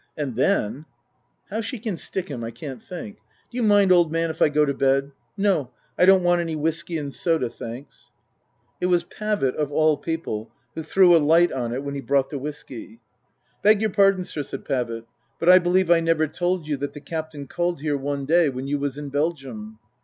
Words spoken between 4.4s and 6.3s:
I go to bed? No, I don't